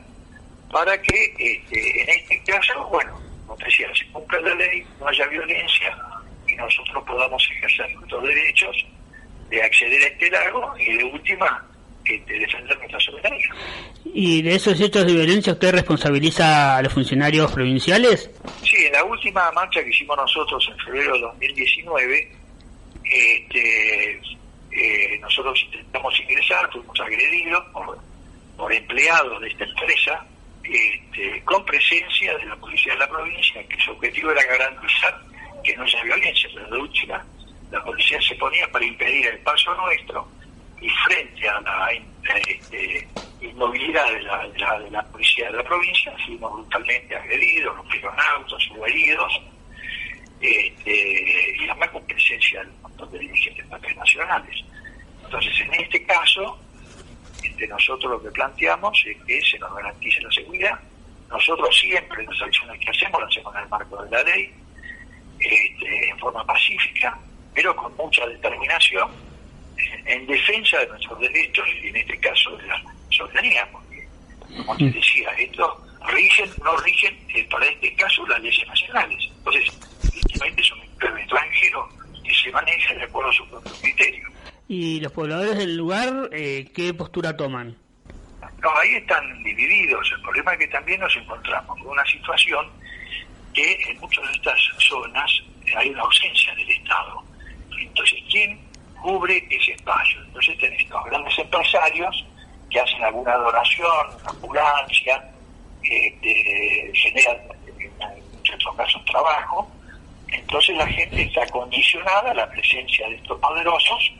para 0.71 1.01
que 1.01 1.33
este, 1.37 2.01
en 2.03 2.09
este 2.09 2.41
caso, 2.51 2.87
bueno, 2.87 3.19
como 3.47 3.57
decía, 3.63 3.87
se 3.95 4.05
cumpla 4.07 4.39
la 4.41 4.55
ley, 4.55 4.85
no 4.99 5.07
haya 5.07 5.27
violencia 5.27 5.97
y 6.47 6.55
nosotros 6.55 7.03
podamos 7.05 7.47
ejercer 7.51 7.95
nuestros 7.95 8.23
derechos 8.23 8.85
de 9.49 9.61
acceder 9.61 10.03
a 10.03 10.07
este 10.07 10.29
lago 10.29 10.73
y 10.79 10.97
de 10.97 11.03
última 11.03 11.65
este, 12.05 12.33
defender 12.33 12.77
nuestra 12.77 12.99
soberanía. 12.99 13.49
¿Y 14.05 14.41
de 14.41 14.55
esos 14.55 14.79
hechos 14.79 15.05
de 15.05 15.13
violencia 15.13 15.53
usted 15.53 15.71
responsabiliza 15.71 16.77
a 16.77 16.81
los 16.81 16.93
funcionarios 16.93 17.51
provinciales? 17.51 18.29
Sí, 18.63 18.85
en 18.85 18.93
la 18.93 19.03
última 19.03 19.51
marcha 19.51 19.83
que 19.83 19.89
hicimos 19.89 20.17
nosotros 20.17 20.67
en 20.71 20.77
febrero 20.85 21.13
de 21.13 21.21
2019, 21.21 22.31
este, 23.03 24.21
eh, 24.71 25.17
nosotros 25.19 25.59
intentamos 25.65 26.19
ingresar, 26.19 26.69
fuimos 26.71 26.99
agredidos 26.99 27.63
por, 27.73 28.71
empleados 28.71 29.41
de 29.41 29.47
esta 29.47 29.63
empresa 29.65 30.25
este, 30.63 31.41
con 31.43 31.65
presencia 31.65 32.37
de 32.37 32.45
la 32.45 32.55
policía 32.55 32.93
de 32.93 32.99
la 32.99 33.09
provincia, 33.09 33.67
que 33.67 33.77
su 33.81 33.91
objetivo 33.91 34.31
era 34.31 34.43
garantizar 34.43 35.19
que 35.63 35.75
no 35.75 35.83
haya 35.83 36.03
violencia, 36.03 36.49
pero 36.53 36.69
de 36.69 36.77
última 36.77 37.25
la 37.71 37.83
policía 37.83 38.21
se 38.21 38.35
ponía 38.35 38.67
para 38.71 38.85
impedir 38.85 39.27
el 39.27 39.39
paso 39.39 39.73
nuestro 39.75 40.27
y 40.81 40.89
frente 40.89 41.47
a 41.47 41.61
la 41.61 41.89
este, 42.47 43.07
inmovilidad 43.41 44.05
de 44.11 44.21
la, 44.21 44.47
de, 44.47 44.91
la, 44.91 45.03
policía 45.03 45.49
de 45.49 45.57
la 45.57 45.63
provincia 45.63 46.13
fuimos 46.25 46.51
brutalmente 46.53 47.15
agredidos, 47.15 47.75
rompieron 47.77 48.13
autos, 48.35 48.69
hubo 48.75 48.85
heridos, 48.85 49.41
este, 50.41 51.55
y 51.59 51.69
además 51.69 51.89
con 51.89 52.05
presencia 52.05 52.63
de 52.63 52.69
un 52.69 52.81
montón 52.81 53.11
de 53.11 53.19
dirigentes 53.19 53.95
nacionales. 53.95 54.63
Entonces, 55.23 55.61
en 55.61 55.73
este 55.75 56.03
caso, 56.05 56.59
nosotros 57.67 58.11
lo 58.11 58.23
que 58.23 58.31
planteamos 58.31 59.03
es 59.05 59.17
que 59.25 59.41
se 59.41 59.59
nos 59.59 59.73
garantice 59.75 60.21
la 60.21 60.31
seguridad. 60.31 60.79
Nosotros 61.29 61.77
siempre 61.77 62.25
las 62.25 62.41
acciones 62.41 62.79
que 62.79 62.89
hacemos 62.89 63.21
las 63.21 63.29
hacemos 63.29 63.55
en 63.55 63.61
el 63.61 63.69
marco 63.69 64.03
de 64.03 64.11
la 64.11 64.23
ley, 64.23 64.53
este, 65.39 66.09
en 66.09 66.19
forma 66.19 66.45
pacífica, 66.45 67.17
pero 67.53 67.75
con 67.75 67.95
mucha 67.95 68.25
determinación, 68.27 69.09
en 70.05 70.27
defensa 70.27 70.79
de 70.79 70.87
nuestros 70.87 71.19
derechos 71.19 71.65
y 71.81 71.87
en 71.87 71.95
este 71.95 72.19
caso 72.19 72.55
de 72.57 72.67
la 72.67 72.83
soberanía, 73.09 73.67
porque, 73.71 74.07
como 74.57 74.77
te 74.77 74.91
decía, 74.91 75.29
esto 75.37 75.81
rigen, 76.07 76.49
no 76.63 76.75
rigen 76.77 77.17
eh, 77.29 77.47
para 77.49 77.65
este 77.65 77.93
caso 77.95 78.25
las 78.27 78.41
leyes 78.41 78.67
nacionales. 78.67 79.29
Entonces, 79.37 79.79
efectivamente 80.41 80.61
es 80.61 80.71
un 80.71 81.17
extranjero 81.17 81.89
que 82.23 82.33
se 82.33 82.51
maneja 82.51 82.93
de 82.95 83.03
acuerdo 83.03 83.29
a 83.29 83.33
su 83.33 83.49
propio 83.49 83.71
criterio. 83.81 84.27
¿Y 84.67 84.99
los 85.01 85.11
pobladores 85.11 85.57
del 85.57 85.75
lugar 85.75 86.29
eh, 86.31 86.71
qué 86.73 86.93
postura 86.93 87.35
toman? 87.35 87.75
No, 88.61 88.69
ahí 88.77 88.95
están 88.95 89.43
divididos. 89.43 90.11
El 90.15 90.21
problema 90.21 90.53
es 90.53 90.59
que 90.59 90.67
también 90.67 90.99
nos 90.99 91.15
encontramos 91.15 91.77
con 91.77 91.87
una 91.87 92.05
situación 92.05 92.67
que 93.53 93.73
en 93.89 93.99
muchas 93.99 94.25
de 94.27 94.33
estas 94.33 94.59
zonas 94.77 95.31
hay 95.75 95.89
una 95.89 96.01
ausencia 96.03 96.55
del 96.55 96.69
Estado. 96.69 97.23
Entonces, 97.77 98.19
¿quién 98.29 98.59
cubre 99.01 99.45
ese 99.49 99.73
espacio? 99.73 100.21
Entonces 100.23 100.57
tenés 100.59 100.89
los 100.89 101.03
grandes 101.05 101.37
empresarios 101.39 102.25
que 102.69 102.79
hacen 102.79 103.03
alguna 103.03 103.35
donación, 103.35 104.07
ambulancia, 104.25 105.21
que 105.83 106.91
generan 106.93 107.37
en 107.75 107.91
muchos 108.31 108.75
casos 108.77 109.03
trabajo. 109.05 109.69
Entonces 110.31 110.75
la 110.77 110.87
gente 110.87 111.21
está 111.23 111.45
condicionada 111.47 112.31
a 112.31 112.33
la 112.33 112.49
presencia 112.49 113.07
de 113.09 113.15
estos 113.15 113.39
poderosos 113.39 114.11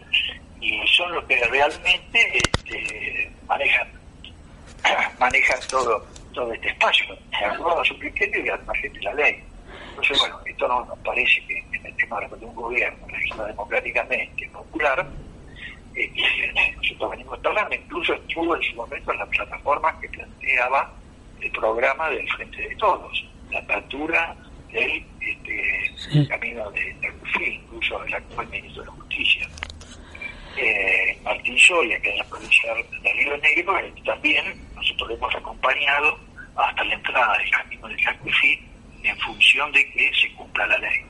y 0.60 0.80
son 0.88 1.12
los 1.13 1.24
que 1.25 1.44
realmente 1.46 2.38
este, 2.38 3.32
manejan 3.48 3.91
manejan 5.20 5.60
todo 5.70 6.06
todo 6.34 6.53
este 6.53 6.70
espacio, 6.70 7.13
de 7.13 7.86
su 7.86 8.00
criterio 8.00 8.46
y 8.46 8.50
al 8.50 8.63
margen 8.65 8.94
de 8.94 9.01
la 9.01 9.13
ley. 9.13 9.44
Entonces, 9.89 10.20
bueno, 10.20 10.39
esto 10.46 10.68
no 10.68 10.86
nos 10.86 11.00
parece 11.00 11.46
que 11.46 11.58
en 11.74 11.86
el 11.86 11.96
tema 11.98 12.20
de 12.22 12.46
un 12.46 12.56
gobierno 12.56 13.08
elegido 13.08 13.46
democráticamente 13.46 14.50
popular, 14.50 15.08
eh, 15.96 16.74
nosotros 16.77 17.12
venimos 17.12 17.39
hablando, 17.44 17.75
incluso 17.75 18.13
estuvo 18.13 18.56
en 18.56 18.63
su 18.63 18.75
momento 18.75 19.12
en 19.12 19.20
la 19.20 19.25
plataforma 19.25 20.00
que 20.00 20.10
planteaba 20.10 20.91
el 21.41 21.51
programa 21.51 22.10
del 22.10 22.30
Frente 22.32 22.62
de 22.70 22.75
Todos, 22.77 23.25
la 23.50 23.60
apertura 23.60 24.36
del 24.72 25.06
este, 25.20 25.81
camino 26.27 26.72
de, 26.72 26.96
de 27.01 27.50
incluso 27.50 28.03
el 28.03 28.13
actual 28.13 28.48
ministro 28.50 28.84
de 28.84 28.89
Justicia. 28.89 29.48
Eh, 30.58 31.17
Martín 31.24 31.58
Soria, 31.58 32.00
que 32.01 32.10
es 32.10 32.17
la 32.17 32.24
provincia 32.25 32.74
de 32.74 33.13
Río 33.13 33.38
Negro, 33.38 33.79
eh, 33.79 33.93
también 34.05 34.46
nosotros 34.75 35.10
lo 35.10 35.15
hemos 35.15 35.36
acompañado 35.36 36.20
hasta 36.55 36.84
la 36.84 36.93
entrada 36.93 37.38
del 37.38 37.50
camino 37.51 37.88
de 37.88 38.01
Jacuifí 38.01 38.60
en 39.03 39.17
función 39.20 39.72
de 39.72 39.89
que 39.91 40.12
se 40.13 40.31
cumpla 40.34 40.67
la 40.67 40.77
ley. 40.77 41.05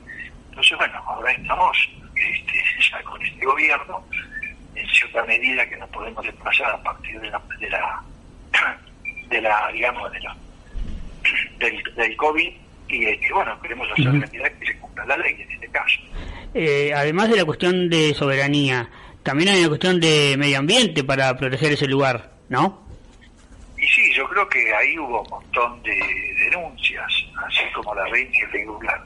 Entonces, 0.50 0.78
bueno, 0.78 1.02
ahora 1.06 1.32
estamos 1.32 1.76
este, 2.14 2.62
ya 2.90 3.02
con 3.02 3.20
este 3.22 3.44
gobierno, 3.44 4.04
en 4.74 4.88
cierta 4.88 5.24
medida 5.24 5.68
que 5.68 5.76
nos 5.76 5.90
podemos 5.90 6.24
desplazar 6.24 6.70
a 6.70 6.82
partir 6.82 7.20
de 7.20 7.30
la, 7.30 7.42
de 7.58 7.70
la, 7.70 8.02
de 9.28 9.40
la 9.40 9.70
digamos, 9.72 10.12
de 10.12 10.20
la, 10.20 10.36
del, 11.58 11.82
del 11.96 12.16
COVID, 12.16 12.52
y 12.88 13.04
este, 13.06 13.32
bueno, 13.32 13.60
queremos 13.60 13.90
hacer 13.90 14.12
realidad 14.12 14.51
la 14.96 15.16
ley 15.16 15.34
en 15.38 15.50
este 15.50 15.68
caso. 15.68 16.00
Eh, 16.54 16.92
además 16.94 17.30
de 17.30 17.36
la 17.36 17.44
cuestión 17.44 17.88
de 17.88 18.14
soberanía, 18.14 18.88
también 19.22 19.50
hay 19.50 19.60
una 19.60 19.68
cuestión 19.68 20.00
de 20.00 20.36
medio 20.38 20.58
ambiente 20.58 21.04
para 21.04 21.36
proteger 21.36 21.72
ese 21.72 21.86
lugar, 21.86 22.32
¿no? 22.48 22.86
Y 23.78 23.86
sí, 23.86 24.12
yo 24.14 24.28
creo 24.28 24.48
que 24.48 24.72
ahí 24.74 24.98
hubo 24.98 25.22
un 25.22 25.28
montón 25.30 25.82
de 25.82 25.98
denuncias, 26.38 27.12
así 27.46 27.62
como 27.74 27.94
la 27.94 28.04
renta 28.06 28.38
irregular 28.38 29.02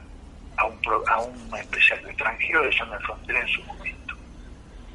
a 0.57 0.65
un, 0.65 0.79
a 1.07 1.19
un 1.19 1.57
empresario 1.57 2.07
extranjero 2.07 2.63
de 2.63 2.71
zona 2.73 2.99
frontera 2.99 3.39
en 3.41 3.47
su 3.47 3.63
momento. 3.63 4.15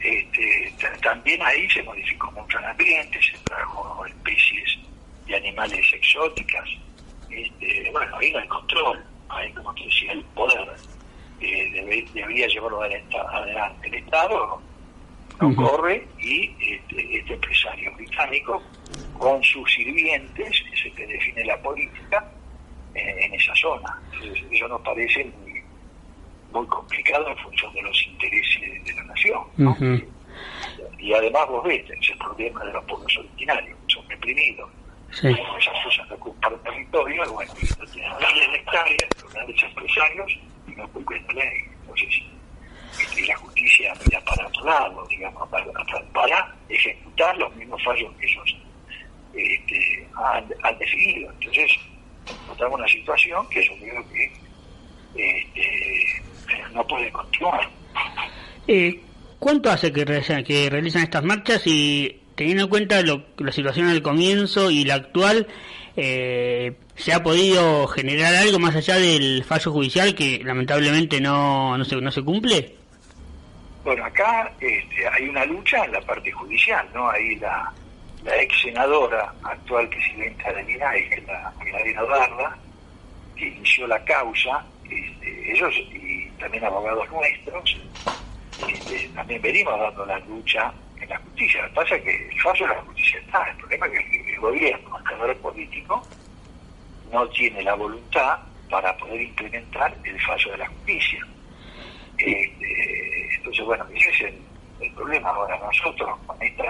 Este, 0.01 0.73
también 1.01 1.41
ahí 1.43 1.69
se 1.71 1.83
modificó 1.83 2.31
mucho 2.33 2.59
el 2.59 2.65
ambiente, 2.65 3.21
se 3.23 3.39
trajo 3.45 4.05
especies 4.07 4.79
de 5.27 5.37
animales 5.37 5.93
exóticas. 5.93 6.69
Este, 7.31 7.89
bueno, 7.93 8.17
ahí 8.19 8.33
no 8.33 8.39
hay 8.39 8.49
control, 8.49 9.05
como 9.55 9.75
que 9.75 9.85
decía 9.85 10.13
el 10.13 10.25
poder 10.35 10.69
eh, 11.41 12.05
debería 12.15 12.47
llevarlo 12.47 12.83
adelante. 12.83 13.89
El 13.89 13.95
Estado 13.95 14.61
no 15.41 15.57
corre 15.57 16.07
y 16.21 16.55
este, 16.61 17.19
este, 17.19 17.35
empresario 17.35 17.93
británico 17.97 18.63
con 19.19 19.43
sus 19.43 19.73
sirvientes, 19.73 20.63
es 20.73 20.85
el 20.85 20.95
que 20.95 21.07
define 21.07 21.45
la 21.45 21.61
política 21.61 22.33
eh, 22.95 23.25
en 23.25 23.35
esa 23.35 23.55
zona. 23.57 24.01
Entonces, 24.13 24.45
eso 24.51 24.69
nos 24.69 24.81
parece 24.83 25.25
muy, 25.25 25.63
muy 26.53 26.67
complicado 26.67 27.29
en 27.29 27.37
función 27.39 27.73
de 27.75 27.83
los 27.83 28.07
intereses 28.07 28.85
de 28.85 28.93
la 28.95 29.05
nación. 29.05 30.03
Y 30.99 31.13
además 31.13 31.49
vos 31.49 31.65
ves, 31.65 31.85
ese 31.91 32.15
problema 32.17 32.65
de 32.65 32.73
los 32.73 32.85
pueblos 32.85 33.17
originarios, 33.19 33.77
que 33.87 33.95
son 33.95 34.09
reprimidos. 34.09 34.71
Sí. 35.13 35.29
Esas 35.29 35.85
cosas 35.85 36.09
de 36.09 36.15
ocupar 36.15 36.57
territorio, 36.59 37.33
bueno, 37.33 37.53
tienen 37.55 38.13
grandes 38.19 38.49
hectáreas, 38.55 39.09
grandes 39.33 39.63
empresarios, 39.63 40.39
y 40.67 40.71
no 40.73 40.89
cumplen 40.89 41.25
la 41.29 41.45
ley. 41.45 41.65
Entonces, 41.83 42.23
y 43.17 43.27
la 43.27 43.37
justicia 43.37 43.93
mira 44.05 44.21
para 44.23 44.47
otro 44.47 44.65
lado, 44.65 45.07
digamos, 45.09 45.49
para, 45.49 45.67
para 46.13 46.55
ejecutar 46.69 47.37
los 47.37 47.55
mismos 47.57 47.83
fallos 47.85 48.13
que 48.19 48.27
ellos 48.27 48.57
este, 49.35 50.09
han, 50.15 50.45
han, 50.63 50.79
decidido. 50.79 51.31
Entonces, 51.33 51.73
encontramos 52.45 52.79
una 52.79 52.89
situación 52.89 53.49
que 53.49 53.65
yo 53.65 53.73
creo 53.79 54.05
que 54.13 54.33
este, 55.15 56.23
no 56.73 56.87
puede 56.87 57.11
continuar. 57.11 57.69
Eh, 58.67 59.01
¿Cuánto 59.39 59.71
hace 59.71 59.93
que 59.93 60.05
realizan, 60.05 60.45
que 60.45 60.71
realizan 60.71 61.03
estas 61.03 61.25
marchas 61.25 61.67
y 61.67 62.22
teniendo 62.43 62.65
en 62.65 62.71
cuenta 62.71 63.03
lo, 63.03 63.23
la 63.39 63.53
situación 63.53 63.87
al 63.87 64.03
comienzo 64.03 64.69
y 64.69 64.85
la 64.85 64.95
actual, 64.95 65.47
eh, 65.97 66.73
¿se 66.97 67.13
ha 67.13 67.23
podido 67.23 67.87
generar 67.87 68.35
algo 68.35 68.59
más 68.59 68.75
allá 68.75 68.97
del 68.97 69.45
fallo 69.45 69.71
judicial 69.71 70.17
que 70.17 70.41
lamentablemente 70.43 71.21
no, 71.21 71.79
no, 71.79 71.85
se, 71.85 71.95
no 72.01 72.11
se 72.11 72.21
cumple? 72.25 72.75
Bueno, 73.85 74.05
acá 74.05 74.53
este, 74.59 75.07
hay 75.07 75.29
una 75.29 75.45
lucha 75.45 75.85
en 75.85 75.93
la 75.93 76.01
parte 76.01 76.33
judicial, 76.33 76.85
¿no? 76.93 77.09
Ahí 77.11 77.37
la, 77.37 77.73
la 78.25 78.43
ex 78.43 78.61
senadora, 78.61 79.33
actual 79.45 79.89
presidenta 79.89 80.53
de 80.53 80.73
INAI, 80.73 81.09
que 81.11 81.15
es 81.15 81.27
la 81.29 81.53
Milagro 81.65 82.09
Darda, 82.09 82.59
que 83.37 83.47
inició 83.47 83.87
la 83.87 84.03
causa, 84.05 84.67
este, 84.91 85.53
ellos 85.53 85.73
y 85.93 86.27
también 86.41 86.65
abogados 86.65 87.09
nuestros, 87.09 87.77
este, 88.69 89.09
también 89.15 89.41
venimos 89.41 89.79
dando 89.79 90.07
la 90.07 90.19
lucha 90.19 90.73
la 91.13 91.19
justicia. 91.21 91.63
Lo 91.63 91.69
que 91.69 91.75
pasa 91.75 91.97
es 91.97 92.03
que 92.03 92.29
el 92.29 92.41
fallo 92.41 92.67
de 92.67 92.75
la 92.75 92.83
justicia 92.83 93.21
está, 93.21 93.51
el 93.51 93.57
problema 93.57 93.87
es 93.87 93.93
que 93.93 94.33
el 94.33 94.41
gobierno, 94.41 94.99
el 94.99 95.17
poder 95.19 95.37
político, 95.39 96.03
no 97.13 97.29
tiene 97.29 97.63
la 97.63 97.75
voluntad 97.75 98.39
para 98.71 98.97
poder 98.97 99.21
implementar 99.21 99.95
el 100.05 100.21
fallo 100.23 100.53
de 100.53 100.59
la 100.59 100.67
justicia. 100.69 101.27
Este, 102.19 103.35
entonces, 103.37 103.65
bueno, 103.65 103.85
ese 103.95 104.11
es 104.11 104.21
el, 104.81 104.93
problema. 104.95 105.31
Ahora, 105.31 105.59
nosotros 105.59 106.19
con 106.27 106.43
estos 106.43 106.67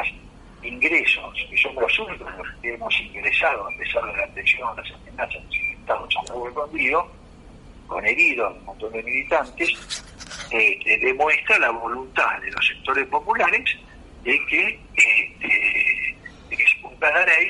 ingresos, 0.63 1.47
que 1.49 1.57
somos 1.57 1.83
los 1.83 1.99
únicos 1.99 2.29
que 2.61 2.75
hemos 2.75 3.01
ingresado, 3.01 3.67
a 3.67 3.79
pesar 3.79 4.05
de 4.05 4.17
la 4.17 4.25
atención, 4.25 4.77
las 4.77 4.93
amenazas 4.93 5.43
inventados 5.51 6.15
en 6.15 6.43
el 6.43 6.49
escondido, 6.49 7.11
con 7.87 8.07
heridos, 8.07 8.55
un 8.59 8.65
montón 8.65 8.93
de 8.93 9.03
militantes, 9.03 10.05
eh, 10.51 10.99
demuestra 11.01 11.59
la 11.59 11.71
voluntad 11.71 12.39
de 12.41 12.51
los 12.51 12.67
sectores 12.67 13.07
populares 13.07 13.77
de 14.23 14.47
que, 14.47 14.81
este, 14.95 16.17
de 16.49 16.57
que 16.57 16.67
se 16.67 16.81
cumpla 16.81 17.11
la 17.11 17.27
ley 17.27 17.49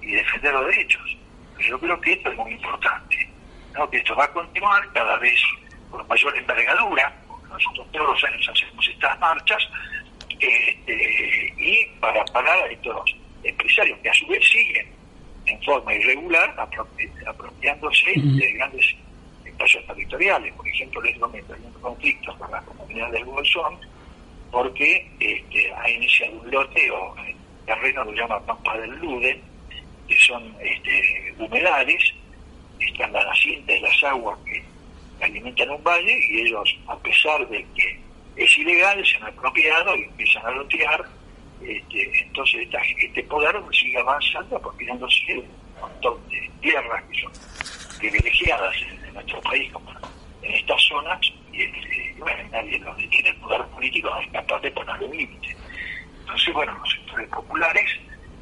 y 0.00 0.12
defender 0.12 0.52
los 0.52 0.66
derechos. 0.66 1.16
Yo 1.60 1.78
creo 1.78 2.00
que 2.00 2.12
esto 2.12 2.30
es 2.30 2.36
muy 2.36 2.52
importante, 2.52 3.28
¿no? 3.74 3.88
que 3.88 3.98
esto 3.98 4.14
va 4.16 4.24
a 4.24 4.32
continuar 4.32 4.92
cada 4.92 5.16
vez 5.18 5.40
con 5.90 6.06
mayor 6.08 6.36
envergadura, 6.36 7.14
nosotros 7.48 7.86
todos 7.92 8.08
los 8.08 8.24
años 8.24 8.48
hacemos 8.48 8.88
estas 8.88 9.18
marchas, 9.20 9.68
este, 10.40 11.54
y 11.58 11.86
para 12.00 12.24
parar 12.26 12.58
a 12.58 12.66
estos 12.66 13.14
empresarios 13.44 13.98
que 14.00 14.10
a 14.10 14.14
su 14.14 14.26
vez 14.26 14.44
siguen 14.48 14.88
en 15.46 15.62
forma 15.62 15.94
irregular 15.94 16.54
apropiándose 17.26 18.12
de 18.16 18.52
grandes 18.52 18.94
espacios 19.44 19.86
territoriales. 19.86 20.52
Por 20.54 20.66
ejemplo, 20.68 21.00
en 21.00 21.08
este 21.08 21.20
momento 21.20 21.54
hay 21.54 21.60
un 21.60 21.72
conflicto 21.80 22.36
con 22.38 22.50
la 22.50 22.60
comunidad 22.62 23.10
del 23.10 23.24
Bolsón 23.24 23.78
porque 24.52 25.10
este, 25.18 25.72
ha 25.74 25.90
iniciado 25.90 26.34
un 26.34 26.50
loteo 26.50 27.16
en 27.26 27.36
terreno 27.64 28.06
que 28.06 28.16
llama 28.16 28.38
Pampa 28.40 28.78
del 28.78 28.90
Lude, 29.00 29.40
que 30.06 30.18
son 30.18 30.54
este, 30.60 31.34
humedales, 31.38 32.12
están 32.78 33.12
las 33.12 33.24
nacientes, 33.24 33.80
las 33.80 34.04
aguas 34.04 34.38
que 34.44 34.62
alimentan 35.24 35.70
un 35.70 35.82
valle 35.82 36.20
y 36.28 36.40
ellos, 36.42 36.78
a 36.86 36.96
pesar 36.98 37.48
de 37.48 37.64
que 37.74 37.98
es 38.36 38.58
ilegal, 38.58 39.04
se 39.06 39.16
han 39.16 39.24
apropiado 39.24 39.96
y 39.96 40.02
empiezan 40.04 40.44
a 40.46 40.50
lotear. 40.50 41.04
Este, 41.62 42.22
entonces 42.22 42.68
este 42.98 43.22
poder 43.24 43.54
sigue 43.72 43.98
avanzando, 43.98 44.56
apropiándose 44.56 45.38
un 45.38 45.80
montón 45.80 46.28
de 46.28 46.50
tierras 46.60 47.02
que 47.04 47.20
son 47.22 47.32
privilegiadas 47.98 48.74
en, 48.82 49.14
nuestro 49.14 49.40
país, 49.42 49.72
como 49.72 49.90
en 50.42 50.54
estas 50.54 50.82
zonas, 50.82 51.20
y, 51.52 51.62
este, 51.62 52.11
bueno, 52.22 52.48
nadie 52.50 52.78
los 52.78 52.96
detiene, 52.96 53.30
el 53.30 53.36
poder 53.36 53.64
político 53.66 54.10
no 54.10 54.20
es 54.20 54.28
capaz 54.30 54.60
de 54.60 54.70
ponerle 54.70 55.08
límite. 55.08 55.56
Entonces, 56.20 56.54
bueno, 56.54 56.78
los 56.78 56.90
sectores 56.90 57.28
populares, 57.28 57.90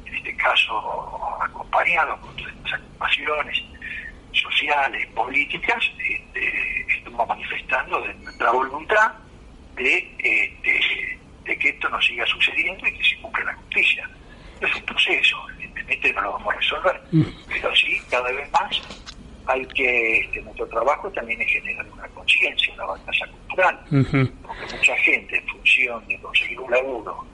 en 0.05 0.15
este 0.15 0.35
caso 0.37 1.37
acompañados 1.41 2.19
con 2.19 2.35
todas 2.35 2.53
estas 2.55 2.79
ocupaciones 2.79 3.63
sociales, 4.33 5.07
políticas, 5.13 5.83
este, 5.99 6.85
estamos 6.97 7.27
manifestando 7.27 8.01
de 8.01 8.13
nuestra 8.15 8.51
voluntad 8.51 9.11
de, 9.75 10.15
este, 10.19 11.19
de 11.43 11.57
que 11.57 11.69
esto 11.69 11.89
no 11.89 12.01
siga 12.01 12.25
sucediendo 12.27 12.87
y 12.87 12.97
que 12.97 13.03
se 13.03 13.17
cumpla 13.21 13.43
la 13.45 13.53
justicia. 13.55 14.09
Es 14.61 14.75
un 14.75 14.83
proceso, 14.83 15.37
evidentemente 15.55 16.13
no 16.13 16.21
lo 16.21 16.31
vamos 16.33 16.53
a 16.53 16.57
resolver, 16.57 17.01
mm. 17.11 17.23
pero 17.47 17.75
sí, 17.75 17.99
cada 18.09 18.31
vez 18.31 18.51
más 18.51 18.81
hay 19.51 19.65
que, 19.67 20.19
este, 20.19 20.41
nuestro 20.41 20.67
trabajo 20.67 21.09
también 21.11 21.41
es 21.41 21.51
generar 21.51 21.85
una 21.91 22.07
conciencia, 22.09 22.73
una 22.73 22.85
batalla 22.85 23.27
cultural, 23.27 23.79
porque 23.89 24.75
mucha 24.75 24.95
gente 24.97 25.37
en 25.37 25.47
función 25.47 26.07
de 26.07 26.19
conseguir 26.19 26.59
un 26.59 26.71
laburo 26.71 27.25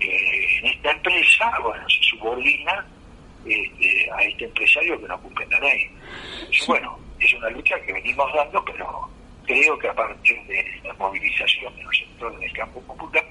eh, 0.00 0.58
en 0.58 0.66
esta 0.66 0.90
empresa, 0.92 1.58
bueno, 1.62 1.88
se 1.88 2.02
subordina 2.02 2.86
este, 3.44 4.10
a 4.12 4.22
este 4.22 4.44
empresario 4.44 5.00
que 5.00 5.08
no 5.08 5.20
cumple 5.20 5.46
la 5.46 5.60
ley. 5.60 5.90
Bueno, 6.66 6.98
es 7.18 7.32
una 7.34 7.50
lucha 7.50 7.80
que 7.80 7.92
venimos 7.92 8.32
dando, 8.34 8.64
pero 8.64 9.08
creo 9.46 9.78
que 9.78 9.88
a 9.88 9.94
partir 9.94 10.42
de 10.44 10.80
la 10.84 10.92
movilización 10.94 11.74
de 11.76 11.82
los 11.84 11.96
sectores 11.96 12.40
del 12.40 12.52
campo 12.52 12.80
popular, 12.82 13.24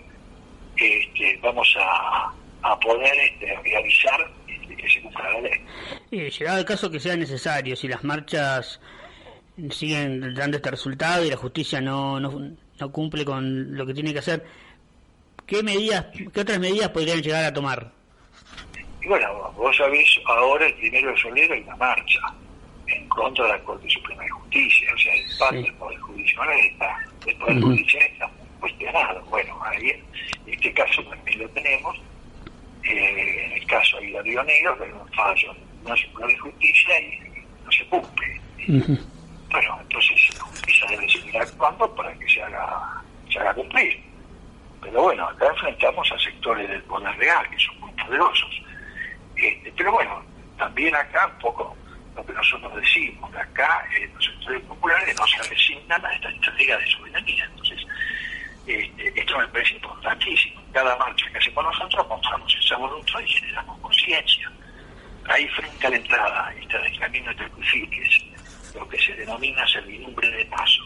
este, 0.78 1.38
vamos 1.42 1.76
a, 1.80 2.34
a 2.64 2.80
poder 2.80 3.18
este, 3.20 3.56
realizar 3.64 4.28
que 4.68 4.90
se 4.90 5.02
cumpla 5.02 5.32
la 5.34 5.42
ley. 5.42 6.30
llegado 6.30 6.60
el 6.60 6.66
caso 6.66 6.90
que 6.90 7.00
sea 7.00 7.16
necesario, 7.16 7.76
si 7.76 7.88
las 7.88 8.04
marchas 8.04 8.80
siguen 9.70 10.34
dando 10.34 10.58
este 10.58 10.72
resultado 10.72 11.24
y 11.24 11.30
la 11.30 11.38
justicia 11.38 11.82
no, 11.82 12.20
no, 12.20 12.52
no 12.80 12.92
cumple 12.92 13.24
con 13.24 13.76
lo 13.76 13.86
que 13.86 13.94
tiene 13.94 14.14
que 14.14 14.20
hacer. 14.20 14.46
¿Qué 15.46 15.62
medidas, 15.62 16.08
qué 16.34 16.42
otras 16.42 16.60
medidas 16.60 16.90
podrían 16.90 17.22
llegar 17.22 17.46
a 17.46 17.54
tomar? 17.54 17.92
bueno, 19.08 19.54
vos 19.56 19.76
sabés, 19.78 20.20
ahora 20.26 20.66
el 20.66 20.74
primero 20.76 21.12
de 21.12 21.18
febrero 21.18 21.54
hay 21.54 21.62
una 21.62 21.76
marcha 21.76 22.20
en 22.88 23.08
contra 23.08 23.46
de 23.46 23.52
la 23.52 23.60
Corte 23.60 23.90
Suprema 23.90 24.24
de 24.24 24.30
Justicia, 24.30 24.90
o 24.94 24.98
sea, 24.98 25.14
el 25.14 25.38
parte 25.38 25.62
del 25.62 25.74
Poder 25.74 26.00
Judicial 26.00 26.50
está, 26.60 27.06
el 27.28 27.36
Poder 27.38 27.62
Judicial 27.62 28.04
está 28.04 28.32
cuestionado. 28.60 29.22
Bueno, 29.26 29.60
ahí, 29.64 29.90
en 29.90 30.54
este 30.54 30.74
caso 30.74 31.04
también 31.04 31.40
lo 31.40 31.50
tenemos, 31.50 31.98
eh, 32.86 33.46
en 33.46 33.52
el 33.54 33.68
caso 33.68 33.98
de 34.00 34.22
Río 34.22 34.44
Negro, 34.44 34.78
que 34.78 34.94
un 34.94 35.14
fallo 35.14 35.56
no 35.86 35.96
se 35.96 36.08
de 36.28 36.38
justicia 36.38 37.00
y 37.00 37.20
no 37.64 37.72
se 37.72 37.86
cumple. 37.88 38.42
Bueno, 39.52 39.80
entonces 39.82 40.38
la 40.38 40.44
justicia 40.44 40.88
debe 40.90 41.10
seguir 41.10 41.38
actuando 41.38 41.96
para 41.96 42.14
que 42.16 42.28
se 42.28 42.42
haga, 42.42 43.02
se 43.32 43.40
haga 43.40 43.54
cumplir. 43.54 44.04
Pero 44.82 45.04
bueno, 45.04 45.28
acá 45.28 45.48
enfrentamos 45.48 46.12
a 46.12 46.20
sectores 46.20 46.70
del 46.70 46.82
poder 46.84 47.16
real 47.18 47.50
que 47.50 47.58
son 47.60 47.80
muy 47.80 47.92
poderosos. 47.92 48.62
Este, 49.36 49.72
pero 49.76 49.92
bueno, 49.92 50.24
también 50.58 50.96
acá 50.96 51.28
un 51.28 51.40
poco 51.40 51.76
lo 52.16 52.26
que 52.26 52.34
nosotros 52.34 52.76
decimos, 52.76 53.32
que 53.32 53.38
acá 53.40 53.86
eh, 53.98 54.10
los 54.14 54.26
sectores 54.26 54.62
populares 54.64 55.16
no 55.18 55.28
se 55.28 55.50
resignan 55.50 56.06
a 56.06 56.14
esta 56.14 56.30
entrega 56.30 56.78
de 56.78 56.88
soberanía. 56.88 57.46
Entonces, 57.46 57.88
este, 58.68 59.20
esto 59.20 59.38
me 59.38 59.48
parece 59.50 59.76
importantísimo. 59.76 60.65
Cada 60.76 60.94
marcha 60.98 61.26
que 61.32 61.38
hacemos 61.38 61.64
nosotros 61.64 62.06
mostramos 62.10 62.54
esa 62.62 62.76
voluntad 62.76 63.22
y 63.22 63.28
generamos 63.30 63.80
conciencia. 63.80 64.52
Ahí 65.30 65.48
frente 65.48 65.88
a 65.88 65.90
la 65.90 65.96
entrada, 65.96 66.54
está 66.62 66.80
del 66.80 67.00
camino 67.00 67.30
de 67.30 67.36
Tecuifiques, 67.36 68.26
lo 68.74 68.86
que 68.90 69.00
se 69.00 69.14
denomina 69.14 69.66
servidumbre 69.68 70.30
de 70.30 70.44
paso. 70.48 70.84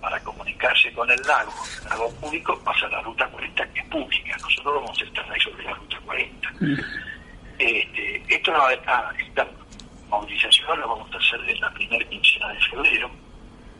Para 0.00 0.20
comunicarse 0.20 0.92
con 0.92 1.10
el 1.10 1.20
lago, 1.22 1.52
el 1.82 1.88
lago 1.88 2.14
público 2.20 2.56
pasa 2.62 2.86
la 2.86 3.00
ruta 3.00 3.26
40 3.26 3.68
que 3.72 3.80
es 3.80 3.86
pública. 3.86 4.36
Nosotros 4.40 4.74
vamos 4.76 5.02
a 5.02 5.04
estar 5.04 5.32
ahí 5.32 5.40
sobre 5.40 5.64
la 5.64 5.74
ruta 5.74 5.98
40. 6.04 6.48
Este, 7.58 8.22
esto 8.28 8.52
no, 8.52 8.70
esta, 8.70 9.12
esta 9.18 9.48
movilización 10.08 10.78
lo 10.78 10.88
vamos 10.88 11.12
a 11.12 11.18
hacer 11.18 11.50
en 11.50 11.60
la 11.60 11.70
primera 11.72 12.08
quincena 12.08 12.50
de 12.50 12.60
febrero. 12.60 13.10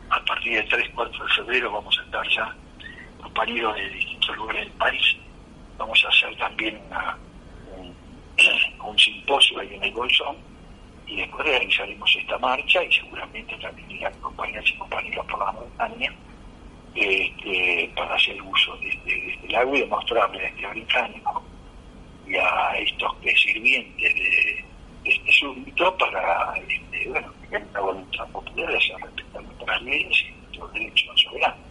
A 0.09 0.19
partir 0.25 0.55
del 0.55 0.67
3, 0.67 0.89
4 0.93 1.25
de 1.25 1.33
febrero 1.35 1.71
vamos 1.71 1.97
a 1.97 2.03
estar 2.03 2.29
ya 2.31 2.53
compañeros 3.21 3.75
de 3.75 3.89
distintos 3.91 4.35
lugares 4.35 4.63
del 4.63 4.73
país. 4.73 5.16
Vamos 5.77 6.03
a 6.05 6.09
hacer 6.09 6.35
también 6.37 6.79
un, 7.75 7.95
un, 8.87 8.99
simposio 8.99 9.59
ahí 9.59 9.75
en 9.75 9.83
el 9.83 9.91
Bolsón 9.91 10.35
y 11.05 11.17
después 11.17 11.45
realizaremos 11.45 12.15
esta 12.15 12.37
marcha 12.39 12.83
y 12.83 12.91
seguramente 12.91 13.55
también 13.57 13.91
irán 13.91 14.13
compañeros 14.19 14.69
y 14.69 14.77
compañeros 14.77 15.25
por 15.25 15.39
la 15.39 15.51
montaña 15.51 16.13
este, 16.95 17.91
para 17.95 18.15
hacer 18.15 18.41
uso 18.41 18.75
de 18.77 18.89
este, 18.89 19.33
este 19.33 19.49
lago 19.49 19.75
y 19.75 19.81
demostrarle 19.81 20.45
a 20.45 20.49
este 20.49 20.67
británico 20.67 21.43
y 22.25 22.35
a 22.35 22.71
estos 22.77 23.15
que 23.17 23.35
sirvientes 23.35 24.15
de, 24.15 24.65
este 25.05 25.31
súbdito 25.31 25.95
para 25.97 26.53
este, 26.67 27.09
bueno, 27.09 27.33
que 27.49 27.57
una 27.57 27.79
voluntad 27.79 28.27
popular 28.29 28.69
de 28.69 28.77
hacer 28.77 28.95
respetar 28.97 29.43
nuestras 29.43 29.81
leyes 29.83 30.25
y 30.27 30.31
nuestros 30.41 30.73
derechos 30.73 31.21
soberanos. 31.21 31.66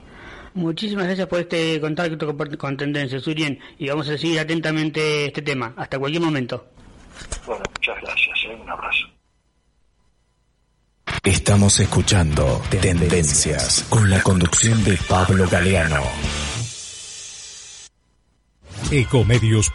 Muchísimas 0.56 1.04
gracias 1.04 1.28
por 1.28 1.40
este 1.40 1.78
contacto 1.80 2.34
con 2.56 2.76
Tendencia, 2.78 3.20
Surien, 3.20 3.58
y 3.78 3.88
vamos 3.90 4.08
a 4.08 4.16
seguir 4.16 4.40
atentamente 4.40 5.26
este 5.26 5.42
tema. 5.42 5.74
Hasta 5.76 5.98
cualquier 5.98 6.22
momento. 6.22 6.66
Bueno, 7.46 7.62
muchas 7.74 8.00
gracias. 8.00 8.38
¿eh? 8.46 8.58
Un 8.62 8.70
abrazo. 8.70 9.06
Estamos 11.22 11.78
escuchando 11.78 12.62
Tendencias 12.70 13.84
con 13.90 14.08
la 14.08 14.22
conducción 14.22 14.82
de 14.82 14.98
Pablo 15.06 15.46
Galeano. 15.46 16.02
Ecomedios 18.90 19.64